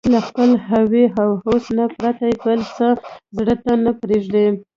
[0.13, 2.87] له خپل هوى او هوس نه پرته بل څه
[3.37, 4.47] زړه ته نه پرېږدي